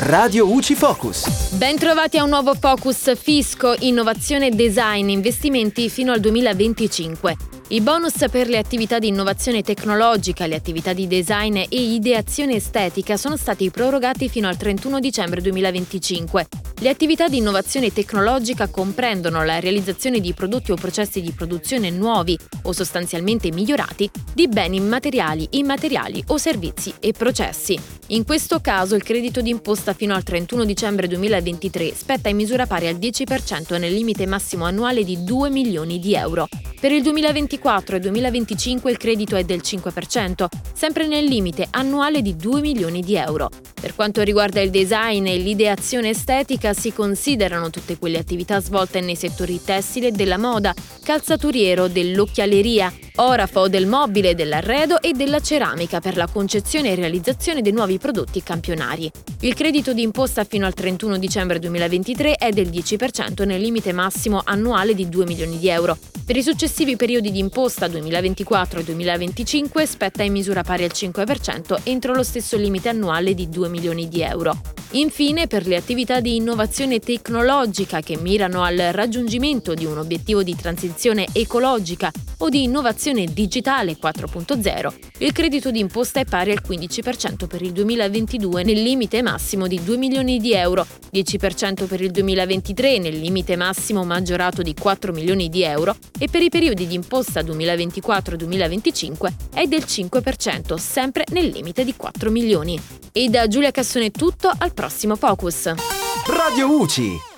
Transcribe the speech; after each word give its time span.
Radio 0.00 0.48
UCI 0.48 0.76
Focus. 0.76 1.54
Bentrovati 1.54 2.18
a 2.18 2.22
un 2.22 2.28
nuovo 2.28 2.54
Focus 2.54 3.18
Fisco, 3.18 3.74
Innovazione 3.80 4.50
Design, 4.50 5.08
investimenti 5.08 5.90
fino 5.90 6.12
al 6.12 6.20
2025. 6.20 7.36
I 7.70 7.80
bonus 7.80 8.24
per 8.30 8.48
le 8.48 8.58
attività 8.58 9.00
di 9.00 9.08
innovazione 9.08 9.62
tecnologica, 9.62 10.46
le 10.46 10.54
attività 10.54 10.92
di 10.92 11.08
design 11.08 11.56
e 11.56 11.66
ideazione 11.70 12.54
estetica 12.54 13.16
sono 13.16 13.36
stati 13.36 13.70
prorogati 13.70 14.28
fino 14.28 14.46
al 14.46 14.56
31 14.56 15.00
dicembre 15.00 15.40
2025. 15.40 16.46
Le 16.80 16.90
attività 16.90 17.26
di 17.26 17.38
innovazione 17.38 17.92
tecnologica 17.92 18.68
comprendono 18.68 19.44
la 19.44 19.58
realizzazione 19.58 20.20
di 20.20 20.32
prodotti 20.32 20.70
o 20.70 20.76
processi 20.76 21.20
di 21.20 21.32
produzione 21.32 21.90
nuovi 21.90 22.38
o 22.62 22.72
sostanzialmente 22.72 23.50
migliorati 23.50 24.08
di 24.32 24.46
beni 24.46 24.78
materiali, 24.78 25.44
immateriali 25.52 26.22
o 26.28 26.36
servizi 26.36 26.94
e 27.00 27.10
processi. 27.10 27.76
In 28.08 28.24
questo 28.24 28.60
caso 28.60 28.94
il 28.94 29.02
credito 29.02 29.40
d'imposta 29.40 29.92
fino 29.92 30.14
al 30.14 30.22
31 30.22 30.64
dicembre 30.64 31.08
2023 31.08 31.94
spetta 31.96 32.28
in 32.28 32.36
misura 32.36 32.64
pari 32.64 32.86
al 32.86 32.94
10% 32.94 33.76
nel 33.76 33.92
limite 33.92 34.24
massimo 34.26 34.64
annuale 34.64 35.02
di 35.02 35.24
2 35.24 35.50
milioni 35.50 35.98
di 35.98 36.14
euro. 36.14 36.46
Per 36.80 36.92
il 36.92 37.02
2024 37.02 37.96
e 37.96 37.98
2025 37.98 38.88
il 38.92 38.98
credito 38.98 39.34
è 39.34 39.42
del 39.42 39.62
5%, 39.64 40.46
sempre 40.72 41.08
nel 41.08 41.24
limite 41.24 41.66
annuale 41.70 42.22
di 42.22 42.36
2 42.36 42.60
milioni 42.60 43.00
di 43.00 43.16
euro. 43.16 43.50
Per 43.74 43.96
quanto 43.96 44.22
riguarda 44.22 44.60
il 44.60 44.70
design 44.70 45.26
e 45.26 45.38
l'ideazione 45.38 46.10
estetica 46.10 46.74
si 46.74 46.92
considerano 46.92 47.70
tutte 47.70 47.98
quelle 47.98 48.18
attività 48.18 48.60
svolte 48.60 49.00
nei 49.00 49.16
settori 49.16 49.60
tessile, 49.60 50.12
della 50.12 50.38
moda, 50.38 50.72
calzaturiero, 51.02 51.88
dell'occhialeria, 51.88 52.92
orafo, 53.18 53.68
del 53.68 53.86
mobile, 53.86 54.34
dell'arredo 54.34 55.00
e 55.00 55.12
della 55.12 55.40
ceramica 55.40 56.00
per 56.00 56.16
la 56.16 56.26
concezione 56.26 56.90
e 56.90 56.94
realizzazione 56.94 57.62
dei 57.62 57.72
nuovi 57.72 57.98
prodotti 57.98 58.42
campionari. 58.42 59.10
Il 59.40 59.54
credito 59.54 59.92
d'imposta 59.92 60.44
fino 60.44 60.66
al 60.66 60.74
31 60.74 61.18
dicembre 61.18 61.58
2023 61.58 62.34
è 62.34 62.50
del 62.50 62.68
10% 62.68 63.44
nel 63.44 63.60
limite 63.60 63.92
massimo 63.92 64.42
annuale 64.44 64.94
di 64.94 65.08
2 65.08 65.26
milioni 65.26 65.58
di 65.58 65.68
euro. 65.68 65.96
Per 66.24 66.36
i 66.36 66.42
successivi 66.42 66.96
periodi 66.96 67.30
di 67.30 67.38
imposta 67.38 67.88
2024 67.88 68.80
e 68.80 68.84
2025 68.84 69.86
spetta 69.86 70.22
in 70.22 70.32
misura 70.32 70.62
pari 70.62 70.84
al 70.84 70.92
5% 70.94 71.80
entro 71.84 72.14
lo 72.14 72.22
stesso 72.22 72.56
limite 72.56 72.88
annuale 72.88 73.34
di 73.34 73.48
2 73.48 73.68
milioni 73.68 74.08
di 74.08 74.22
euro. 74.22 74.77
Infine, 74.92 75.46
per 75.46 75.66
le 75.66 75.76
attività 75.76 76.20
di 76.20 76.36
innovazione 76.36 76.98
tecnologica 76.98 78.00
che 78.00 78.16
mirano 78.16 78.62
al 78.62 78.78
raggiungimento 78.92 79.74
di 79.74 79.84
un 79.84 79.98
obiettivo 79.98 80.42
di 80.42 80.56
transizione 80.56 81.26
ecologica 81.32 82.10
o 82.38 82.48
di 82.48 82.62
innovazione 82.62 83.26
digitale 83.26 83.98
4.0, 84.00 84.94
il 85.18 85.32
credito 85.32 85.70
d'imposta 85.70 86.20
è 86.20 86.24
pari 86.24 86.52
al 86.52 86.62
15% 86.66 87.46
per 87.46 87.60
il 87.60 87.72
2022 87.72 88.62
nel 88.62 88.80
limite 88.80 89.20
massimo 89.20 89.66
di 89.66 89.78
2 89.84 89.98
milioni 89.98 90.38
di 90.38 90.54
euro, 90.54 90.86
10% 91.12 91.86
per 91.86 92.00
il 92.00 92.10
2023 92.10 92.98
nel 92.98 93.18
limite 93.18 93.56
massimo 93.56 94.04
maggiorato 94.04 94.62
di 94.62 94.72
4 94.72 95.12
milioni 95.12 95.50
di 95.50 95.64
euro 95.64 95.96
e 96.18 96.28
per 96.28 96.40
i 96.40 96.48
periodi 96.48 96.86
di 96.86 96.94
imposta 96.94 97.42
2024-2025 97.42 99.32
è 99.52 99.66
del 99.66 99.84
5%, 99.86 100.76
sempre 100.76 101.24
nel 101.32 101.48
limite 101.48 101.84
di 101.84 101.94
4 101.94 102.30
milioni. 102.30 102.80
E 103.12 103.28
da 103.28 103.48
Giulia 103.48 103.70
Cassone 103.70 104.06
è 104.06 104.10
tutto, 104.10 104.50
al 104.56 104.72
prossimo 104.78 105.16
Focus. 105.16 105.74
Radio 106.28 106.68
UCI 106.68 107.37